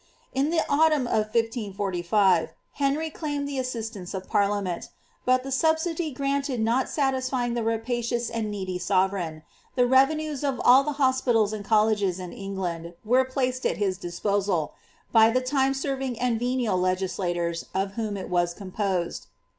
[0.33, 4.89] In the autumn of 1545, Henry claimed the assistance of parliament,
[5.27, 9.43] bat the subsidy granted not satisfying the rapacious and needy sove reign,
[9.75, 14.73] the revenues of all the hospitals aud colleges in England were ^Med at his disposal,
[15.11, 19.27] by the time serving and venal legislators of whom It was composed.'